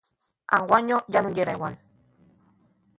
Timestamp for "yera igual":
1.37-1.75